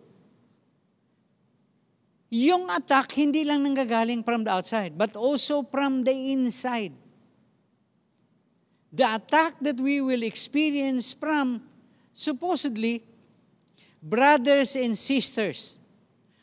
[2.29, 6.93] yung attack hindi lang nanggagaling from the outside, but also from the inside.
[8.93, 11.65] The attack that we will experience from
[12.13, 13.05] supposedly
[14.01, 15.81] brothers and sisters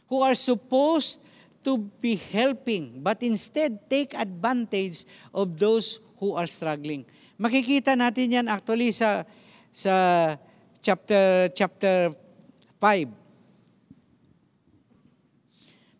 [0.09, 1.21] who are supposed
[1.65, 7.05] to be helping, but instead take advantage of those who are struggling.
[7.37, 9.25] Makikita natin yan actually sa
[9.73, 9.93] sa
[10.81, 12.13] chapter chapter
[12.79, 13.25] 5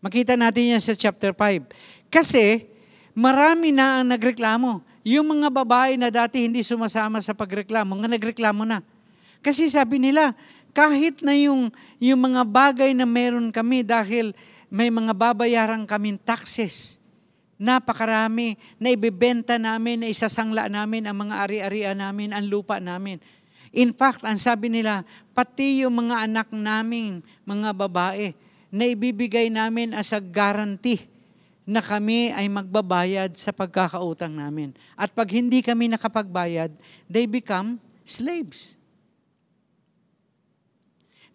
[0.06, 1.66] Makita natin yan sa chapter 5.
[2.14, 2.62] Kasi
[3.10, 4.78] marami na ang nagreklamo.
[5.02, 8.86] Yung mga babae na dati hindi sumasama sa pagreklamo, nga nagreklamo na.
[9.42, 10.30] Kasi sabi nila,
[10.70, 14.30] kahit na yung, yung mga bagay na meron kami dahil
[14.70, 17.02] may mga babayaran kaming taxes,
[17.58, 23.18] napakarami na ibebenta namin, na isasangla namin ang mga ari-arian namin, ang lupa namin.
[23.76, 25.04] In fact, ang sabi nila,
[25.36, 28.32] pati yung mga anak namin, mga babae,
[28.72, 31.04] na ibibigay namin as a guarantee
[31.68, 34.72] na kami ay magbabayad sa pagkakautang namin.
[34.96, 36.72] At pag hindi kami nakapagbayad,
[37.04, 38.80] they become slaves.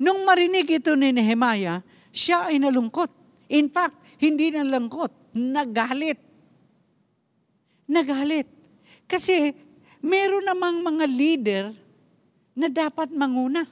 [0.01, 3.13] Nung marinig ito ni Nehemiah, siya ay nalungkot.
[3.53, 6.17] In fact, hindi nalungkot, nagalit.
[7.85, 8.49] Nagalit.
[9.05, 9.53] Kasi
[10.01, 11.65] meron namang mga leader
[12.55, 13.67] na dapat manguna.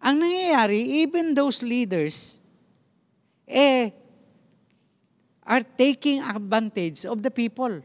[0.00, 2.38] Ang nangyayari, even those leaders,
[3.48, 3.90] eh,
[5.46, 7.80] are taking advantage of the people.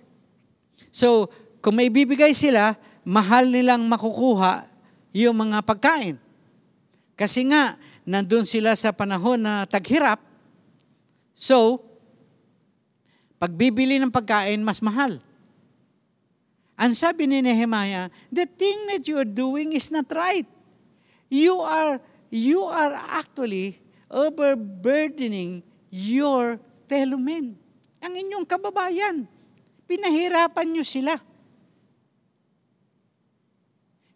[0.90, 1.30] So,
[1.62, 2.74] kung may bibigay sila,
[3.06, 4.66] mahal nilang makukuha
[5.14, 6.18] yung mga pagkain.
[7.14, 10.18] Kasi nga, nandun sila sa panahon na taghirap,
[11.38, 11.86] so,
[13.38, 15.22] pagbibili ng pagkain, mas mahal.
[16.82, 20.50] Ang sabi ni Nehemiah, the thing that you are doing is not right.
[21.30, 22.02] You are
[22.34, 23.78] you are actually
[24.10, 25.62] overburdening
[25.94, 26.58] your
[26.90, 27.54] fellow men.
[28.02, 29.30] Ang inyong kababayan.
[29.86, 31.22] Pinahirapan nyo sila.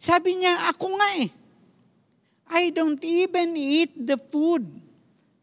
[0.02, 1.30] Sabi niya, ako nga eh.
[2.50, 4.66] I don't even eat the food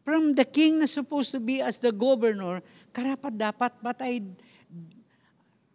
[0.04, 2.60] from the king na supposed to be as the governor.
[2.92, 4.20] Karapat dapat, but I,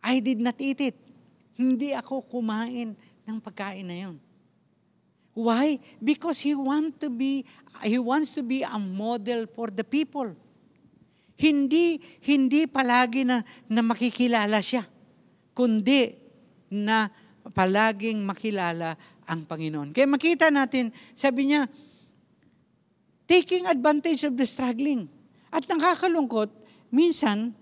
[0.05, 1.08] I did not eat it.
[1.59, 2.95] Hindi ako kumain
[3.27, 4.15] ng pagkain na yun.
[5.35, 5.75] Why?
[5.99, 7.43] Because he want to be
[7.83, 10.31] he wants to be a model for the people.
[11.35, 14.87] Hindi hindi palagi na, na makikilala siya,
[15.51, 16.15] kundi
[16.71, 17.11] na
[17.51, 18.95] palaging makilala
[19.27, 19.91] ang Panginoon.
[19.91, 21.69] Kaya makita natin, sabi niya,
[23.29, 25.05] taking advantage of the struggling.
[25.53, 26.49] At nakakalungkot,
[26.89, 27.53] minsan,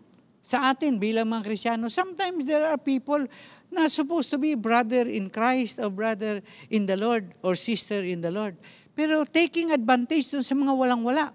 [0.48, 3.20] sa atin bilang mga Krisyano, sometimes there are people
[3.68, 8.24] na supposed to be brother in Christ or brother in the Lord or sister in
[8.24, 8.56] the Lord.
[8.98, 11.30] Pero taking advantage dun sa mga walang-wala.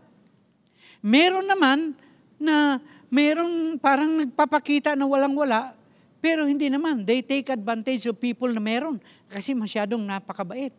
[0.99, 1.95] Meron naman
[2.43, 5.79] na meron parang nagpapakita na walang-wala,
[6.19, 7.07] pero hindi naman.
[7.07, 8.99] They take advantage of people na meron
[9.31, 10.75] kasi masyadong napakabait.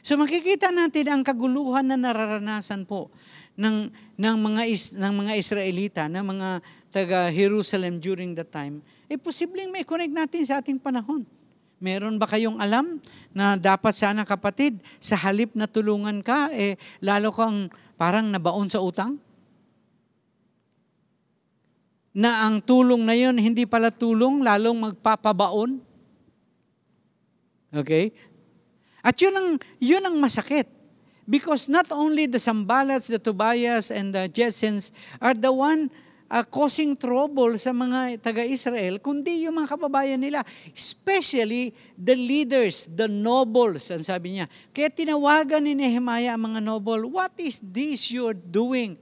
[0.00, 3.12] So makikita natin ang kaguluhan na nararanasan po
[3.56, 6.48] ng ng mga is, ng mga Israelita, ng mga
[6.92, 11.22] taga Jerusalem during that time eh posibleng may connect natin sa ating panahon.
[11.78, 12.98] Meron ba kayong alam
[13.36, 17.68] na dapat sana kapatid, sa halip na tulungan ka, eh, lalo kang
[18.00, 19.20] parang nabaon sa utang?
[22.16, 25.76] na ang tulong na yon hindi pala tulong, lalong magpapabaon.
[27.76, 28.08] Okay?
[29.06, 30.66] At yun ang, yun ang masakit.
[31.30, 34.90] Because not only the Sambalats, the Tobias, and the Jessens
[35.22, 35.90] are the one
[36.26, 40.42] uh, causing trouble sa mga taga-Israel, kundi yung mga kababayan nila.
[40.74, 44.46] Especially the leaders, the nobles, ang sabi niya.
[44.74, 48.98] Kaya tinawagan ni Nehemiah ang mga noble, What is this you're doing?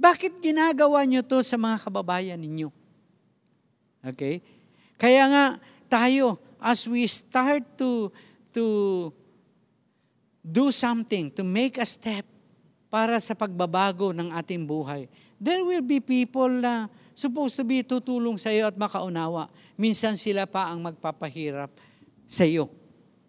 [0.00, 2.72] Bakit ginagawa nyo to sa mga kababayan ninyo?
[4.00, 4.40] Okay?
[4.96, 5.44] Kaya nga,
[5.92, 8.08] tayo, as we start to,
[8.54, 9.08] to
[10.40, 12.24] do something, to make a step
[12.90, 15.06] para sa pagbabago ng ating buhay.
[15.40, 19.48] There will be people na supposed to be tutulong sa iyo at makaunawa.
[19.76, 21.70] Minsan sila pa ang magpapahirap
[22.24, 22.72] sa iyo.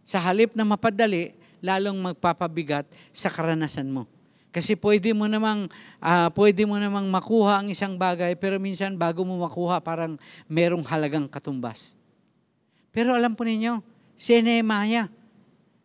[0.01, 4.09] Sa halip na mapadali, lalong magpapabigat sa karanasan mo.
[4.51, 5.71] Kasi pwede mo namang
[6.03, 10.19] uh, pwede mo namang makuha ang isang bagay pero minsan bago mo makuha parang
[10.51, 11.95] merong halagang katumbas.
[12.91, 13.79] Pero alam po ninyo,
[14.21, 15.09] si Nehemiah,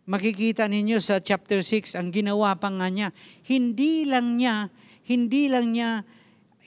[0.04, 3.08] makikita ninyo sa chapter 6, ang ginawa pa nga niya,
[3.48, 4.68] hindi lang niya,
[5.08, 6.04] hindi lang niya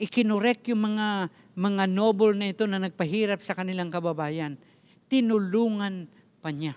[0.02, 4.58] ikinorek yung mga, mga noble na ito na nagpahirap sa kanilang kababayan.
[5.06, 6.10] Tinulungan
[6.42, 6.74] pa niya.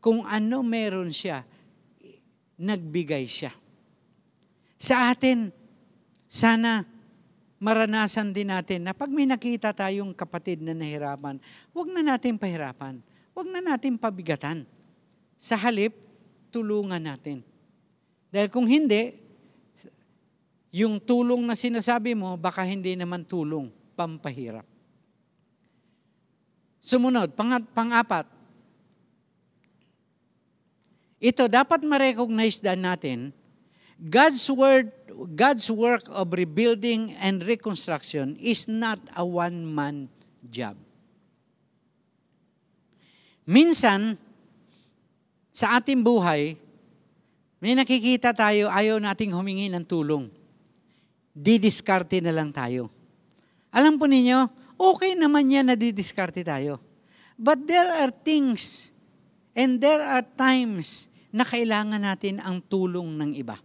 [0.00, 1.44] Kung ano meron siya,
[2.56, 3.52] nagbigay siya.
[4.78, 5.52] Sa atin,
[6.30, 6.86] sana
[7.58, 11.42] maranasan din natin na pag may nakita tayong kapatid na nahirapan,
[11.74, 13.02] huwag na natin pahirapan.
[13.38, 14.66] Huwag na natin pabigatan
[15.38, 15.94] sa halip,
[16.50, 17.46] tulungan natin.
[18.34, 19.14] Dahil kung hindi,
[20.74, 24.66] yung tulong na sinasabi mo, baka hindi naman tulong, pampahirap.
[26.82, 28.26] Sumunod, pang, pang-apat.
[31.22, 33.30] Ito, dapat ma-recognize dan natin,
[34.02, 34.90] God's word,
[35.38, 40.10] God's work of rebuilding and reconstruction is not a one-man
[40.42, 40.74] job.
[43.48, 44.20] Minsan,
[45.48, 46.52] sa ating buhay,
[47.64, 50.28] may nakikita tayo, ayaw nating humingi ng tulong.
[51.32, 52.92] Didiskarte na lang tayo.
[53.72, 56.76] Alam po ninyo, okay naman yan na didiskarte tayo.
[57.40, 58.92] But there are things
[59.56, 63.56] and there are times na kailangan natin ang tulong ng iba.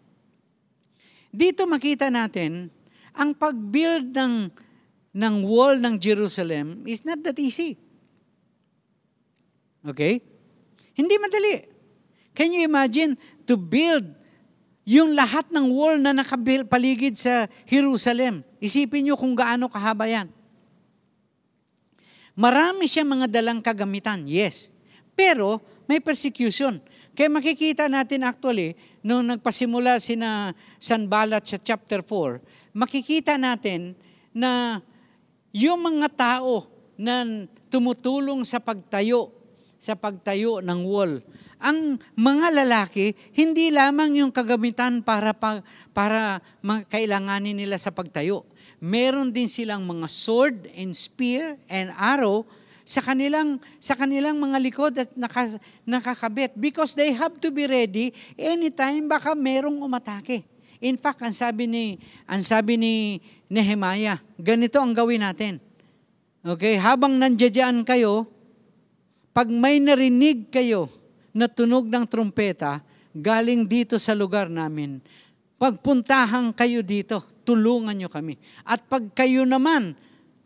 [1.28, 2.72] Dito makita natin,
[3.12, 4.48] ang pag-build ng,
[5.12, 7.83] ng wall ng Jerusalem is not that easy.
[9.84, 10.24] Okay?
[10.96, 11.68] Hindi madali.
[12.34, 14.08] Can you imagine to build
[14.84, 18.42] yung lahat ng wall na nakapaligid sa Jerusalem?
[18.58, 20.32] Isipin nyo kung gaano kahaba yan.
[22.34, 24.74] Marami siya mga dalang kagamitan, yes.
[25.14, 26.82] Pero may persecution.
[27.14, 28.74] Kaya makikita natin actually,
[29.06, 30.50] nung nagpasimula sina
[30.82, 32.42] Sanbalat sa chapter 4,
[32.74, 33.94] makikita natin
[34.34, 34.82] na
[35.54, 36.66] yung mga tao
[36.98, 39.30] na tumutulong sa pagtayo,
[39.84, 41.20] sa pagtayo ng wall,
[41.60, 45.60] ang mga lalaki, hindi lamang yung kagamitan para, pa,
[45.92, 46.40] para
[46.88, 48.48] kailanganin nila sa pagtayo.
[48.80, 52.48] Meron din silang mga sword and spear and arrow
[52.84, 55.56] sa kanilang sa kanilang mga likod at naka,
[55.88, 60.44] nakakabit because they have to be ready anytime baka merong umatake.
[60.84, 61.96] In fact, ang sabi ni
[62.28, 65.64] ang sabi ni Nehemiah, ganito ang gawin natin.
[66.44, 68.28] Okay, habang nandiyan kayo,
[69.34, 70.88] pag may narinig kayo
[71.34, 72.86] na tunog ng trumpeta
[73.18, 75.02] galing dito sa lugar namin.
[75.58, 78.38] Pagpuntahan kayo dito, tulungan nyo kami.
[78.62, 79.98] At pag kayo naman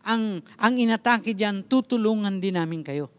[0.07, 3.11] ang, ang inatake dyan, tutulungan din namin kayo.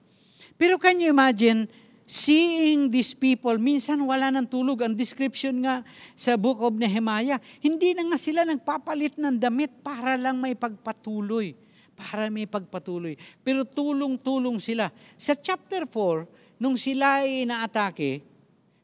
[0.57, 1.69] Pero can you imagine,
[2.09, 4.81] seeing these people, minsan wala ng tulog.
[4.81, 5.85] Ang description nga
[6.17, 11.53] sa book of Nehemiah, hindi na nga sila nagpapalit ng damit para lang may pagpatuloy.
[11.99, 13.19] Para may pagpatuloy.
[13.43, 14.95] Pero tulong-tulong sila.
[15.19, 18.23] Sa chapter 4, nung sila ay inaatake,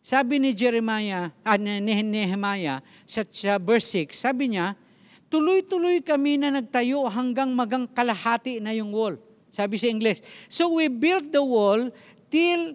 [0.03, 4.75] sabi ni Jeremiah, ah, ni Nehemiah, sa, sa verse 6, sabi niya,
[5.33, 9.17] tuloy-tuloy kami na nagtayo hanggang magang kalahati na yung wall.
[9.49, 10.21] Sabi sa English.
[10.51, 11.89] So we built the wall
[12.27, 12.75] till,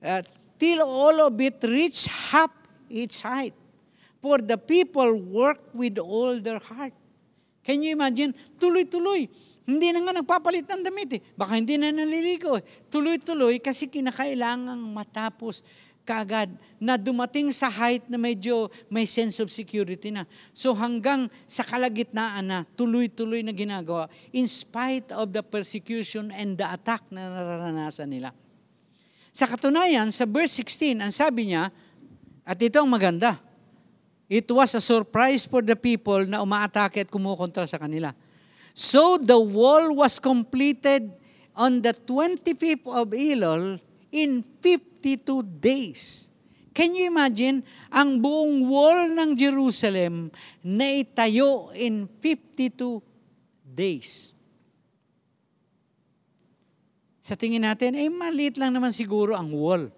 [0.00, 0.22] uh,
[0.56, 2.54] till all of it reached half
[2.86, 3.52] its height.
[4.22, 6.94] For the people worked with all their heart.
[7.66, 8.34] Can you imagine?
[8.56, 9.26] Tuloy-tuloy.
[9.62, 11.20] Hindi na nga nagpapalit ng damit eh.
[11.38, 12.64] Baka hindi na naliligo eh.
[12.90, 15.62] Tuloy-tuloy kasi kinakailangang matapos
[16.02, 16.50] kaagad
[16.82, 20.26] na dumating sa height na medyo may sense of security na.
[20.50, 26.66] So hanggang sa kalagitnaan na tuloy-tuloy na ginagawa in spite of the persecution and the
[26.66, 28.34] attack na nararanasan nila.
[29.32, 31.72] Sa katunayan, sa verse 16, ang sabi niya,
[32.42, 33.38] at ito ang maganda,
[34.32, 38.16] It was a surprise for the people na umaatake at kumukontra sa kanila.
[38.72, 41.12] So the wall was completed
[41.52, 46.32] on the 25th of Elul in 52 days.
[46.72, 47.60] Can you imagine
[47.92, 50.32] ang buong wall ng Jerusalem
[50.64, 53.04] na itayo in 52
[53.68, 54.32] days?
[57.20, 59.92] Sa tingin natin, eh maliit lang naman siguro ang wall.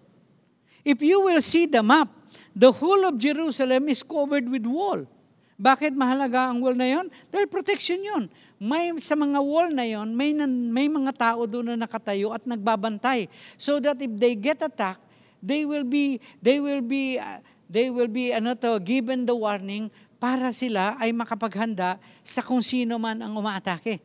[0.83, 2.11] If you will see the map,
[2.53, 5.07] the whole of Jerusalem is covered with wall.
[5.55, 7.07] Bakit mahalaga ang wall na yon?
[7.31, 8.27] Dahil protection yon.
[8.65, 13.29] May sa mga wall na yon, may may mga tao doon na nakatayo at nagbabantay
[13.61, 15.05] so that if they get attacked,
[15.45, 19.93] they will be they will be uh, they will be ano to given the warning
[20.17, 24.01] para sila ay makapaghanda sa kung sino man ang umaatake.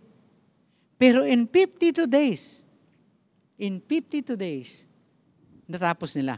[0.99, 2.67] Pero in 52 days,
[3.55, 4.83] in 52 days,
[5.63, 6.35] natapos nila.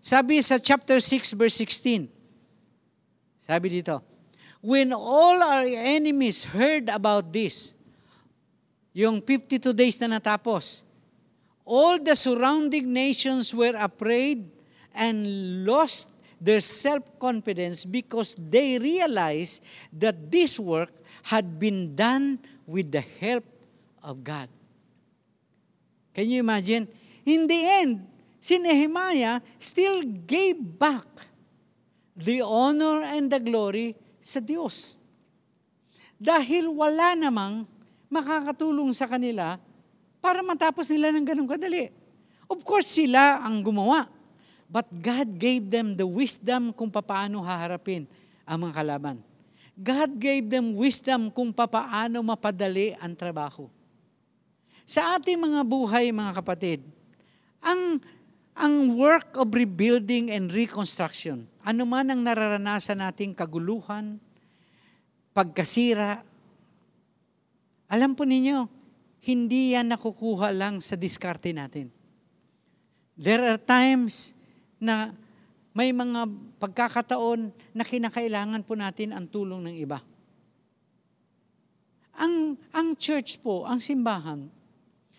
[0.00, 2.08] Sabi sa chapter 6 verse 16,
[3.44, 4.00] sabi dito,
[4.60, 7.74] when all our enemies heard about this,
[8.92, 10.82] yung 52 days na natapos,
[11.62, 14.50] all the surrounding nations were afraid
[14.96, 15.22] and
[15.62, 16.08] lost
[16.40, 20.90] their self-confidence because they realized that this work
[21.22, 23.44] had been done with the help
[24.02, 24.48] of God.
[26.14, 26.88] Can you imagine?
[27.26, 28.06] In the end,
[28.40, 31.06] si Nehemiah still gave back
[32.16, 33.94] the honor and the glory
[34.28, 35.00] sa Diyos.
[36.20, 37.64] Dahil wala namang
[38.12, 39.56] makakatulong sa kanila
[40.20, 41.88] para matapos nila ng ganun kadali.
[42.44, 44.04] Of course, sila ang gumawa.
[44.68, 48.04] But God gave them the wisdom kung paano haharapin
[48.44, 49.16] ang mga kalaban.
[49.78, 53.70] God gave them wisdom kung paano mapadali ang trabaho.
[54.84, 56.80] Sa ating mga buhay, mga kapatid,
[57.64, 58.02] ang
[58.58, 64.16] ang work of rebuilding and reconstruction, ano man ang nararanasan nating kaguluhan,
[65.36, 66.24] pagkasira,
[67.92, 68.64] alam po ninyo,
[69.28, 71.92] hindi yan nakukuha lang sa diskarte natin.
[73.20, 74.32] There are times
[74.80, 75.12] na
[75.76, 76.24] may mga
[76.56, 80.00] pagkakataon na kinakailangan po natin ang tulong ng iba.
[82.16, 84.48] Ang, ang church po, ang simbahan,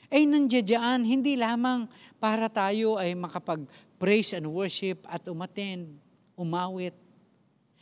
[0.09, 1.85] ay nandiyan hindi lamang
[2.17, 6.08] para tayo ay makapag-praise and worship at umattend,
[6.39, 6.95] umawit.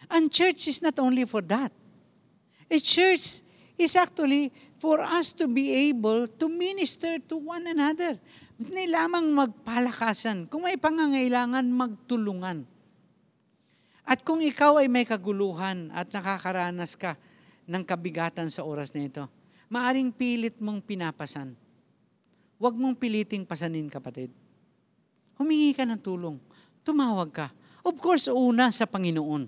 [0.10, 1.70] And church is not only for that.
[2.68, 3.45] A church
[3.78, 4.49] is actually
[4.82, 8.18] for us to be able to minister to one another.
[8.58, 10.49] Hindi lamang magpalakasan.
[10.49, 12.66] Kung may pangangailangan, magtulungan.
[14.08, 17.14] At kung ikaw ay may kaguluhan at nakakaranas ka
[17.70, 19.24] ng kabigatan sa oras na ito,
[19.70, 21.53] maaring pilit mong pinapasan
[22.58, 24.34] Huwag mong piliting pasanin, kapatid.
[25.38, 26.41] Humingi ka ng tulong.
[26.82, 27.47] Tumawag ka.
[27.88, 29.48] Of course, una sa Panginoon.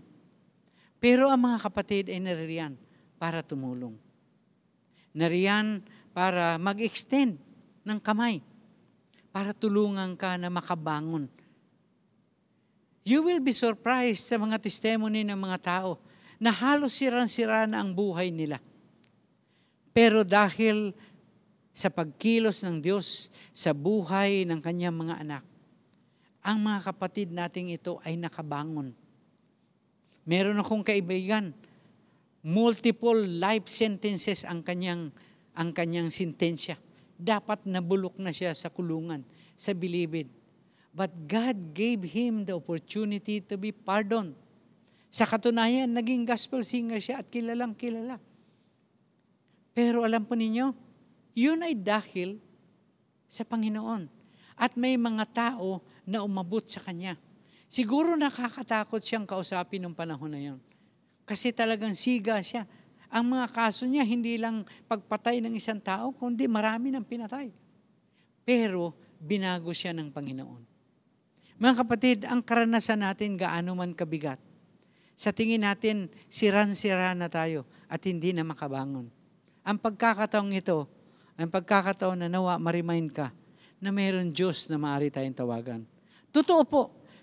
[1.03, 2.79] Pero ang mga kapatid ay nariyan
[3.19, 3.99] para tumulong.
[5.11, 5.83] Nariyan
[6.15, 7.35] para mag-extend
[7.83, 8.39] ng kamay.
[9.35, 11.27] Para tulungan ka na makabangon.
[13.03, 15.99] You will be surprised sa mga testimony ng mga tao
[16.39, 18.63] na halos sirang-sira na ang buhay nila.
[19.91, 20.95] Pero dahil
[21.75, 25.43] sa pagkilos ng Diyos sa buhay ng kanyang mga anak.
[26.49, 28.89] Ang mga kapatid nating ito ay nakabangon.
[30.25, 31.53] Meron akong kaibigan,
[32.41, 35.13] multiple life sentences ang kanyang
[35.53, 36.73] ang kanyang sentensya.
[37.19, 39.21] Dapat nabulok na siya sa kulungan,
[39.53, 40.25] sa bilibid.
[40.89, 44.33] But God gave him the opportunity to be pardoned.
[45.13, 48.17] Sa katunayan, naging gospel singer siya at kilalang kilala.
[49.77, 50.73] Pero alam po ninyo,
[51.37, 52.41] yun ay dahil
[53.29, 54.18] sa Panginoon.
[54.59, 57.15] At may mga tao na umabot sa Kanya.
[57.71, 60.59] Siguro nakakatakot siyang kausapin ng panahon na yon.
[61.23, 62.67] Kasi talagang siga siya.
[63.07, 67.55] Ang mga kaso niya, hindi lang pagpatay ng isang tao, kundi marami ng pinatay.
[68.43, 70.61] Pero binago siya ng Panginoon.
[71.55, 74.41] Mga kapatid, ang karanasan natin gaano man kabigat.
[75.15, 79.07] Sa tingin natin, siran-sira na tayo at hindi na makabangon.
[79.63, 80.89] Ang pagkakataong ito,
[81.37, 83.29] ang pagkakataon na nawa, ma-remind ka
[83.79, 85.81] na mayroon Diyos na maaari tayong tawagan.
[86.29, 86.81] Totoo po,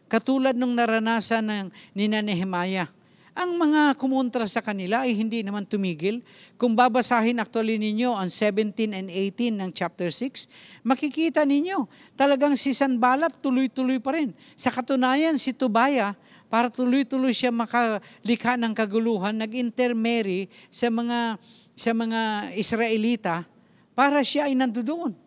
[0.08, 2.88] katulad nung naranasan ng ni Nehemiah,
[3.36, 6.24] ang mga kumontra sa kanila ay hindi naman tumigil.
[6.56, 10.48] Kung babasahin actually ninyo ang 17 and 18 ng chapter 6,
[10.80, 11.84] makikita ninyo
[12.16, 14.32] talagang si Sanbalat tuloy-tuloy pa rin.
[14.56, 16.16] Sa katunayan, si Tubaya,
[16.48, 21.36] para tuloy-tuloy siya makalikha ng kaguluhan, nag-intermarry sa mga
[21.76, 23.44] sa mga Israelita
[23.92, 25.25] para siya ay nandoon.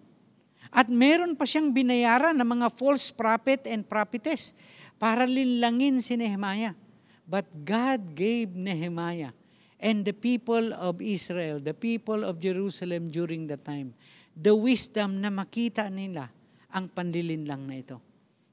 [0.70, 4.54] At meron pa siyang binayaran ng mga false prophet and prophetess
[5.02, 6.78] para linlangin si Nehemiah.
[7.26, 9.34] But God gave Nehemiah
[9.78, 13.94] and the people of Israel, the people of Jerusalem during the time,
[14.34, 16.30] the wisdom na makita nila
[16.70, 17.98] ang panlilinlang na ito.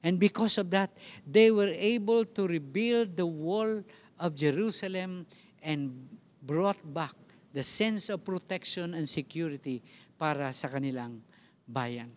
[0.01, 0.93] And because of that,
[1.25, 3.81] they were able to rebuild the wall
[4.17, 5.25] of Jerusalem
[5.61, 6.07] and
[6.41, 7.13] brought back
[7.51, 9.81] the sense of protection and security
[10.15, 11.21] para sa kanilang
[11.67, 12.09] bayan.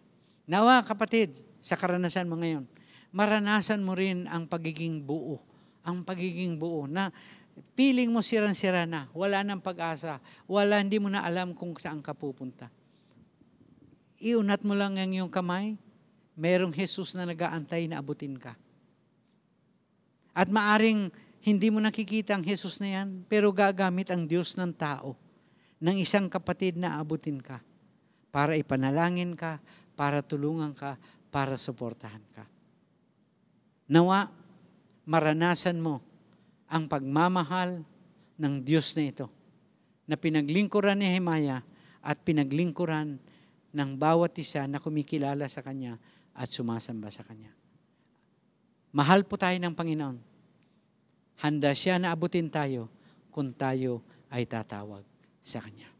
[0.46, 2.64] Nawa kapatid, sa karanasan mo ngayon,
[3.12, 5.42] maranasan mo rin ang pagiging buo.
[5.84, 7.12] Ang pagiging buo na
[7.74, 12.16] feeling mo sirang-sira na, wala nang pag-asa, wala, hindi mo na alam kung saan ka
[12.16, 12.72] pupunta.
[14.20, 15.76] Iunat mo lang ang iyong kamay,
[16.36, 18.56] merong Jesus na nagaantay na abutin ka.
[20.32, 25.16] At maaring hindi mo nakikita ang Jesus na yan, pero gagamit ang Diyos ng tao,
[25.80, 27.64] ng isang kapatid na abutin ka,
[28.30, 29.58] para ipanalangin ka,
[29.98, 30.96] para tulungan ka,
[31.30, 32.46] para suportahan ka.
[33.90, 34.30] Nawa,
[35.06, 35.98] maranasan mo
[36.70, 37.82] ang pagmamahal
[38.38, 39.26] ng Diyos na ito,
[40.06, 41.66] na pinaglingkuran ni Hemaya
[42.00, 43.18] at pinaglingkuran
[43.70, 45.98] ng bawat isa na kumikilala sa Kanya
[46.34, 47.50] at sumasamba sa Kanya.
[48.94, 50.18] Mahal po tayo ng Panginoon.
[51.42, 52.90] Handa siya na abutin tayo
[53.30, 55.02] kung tayo ay tatawag
[55.42, 55.90] sa Kanya.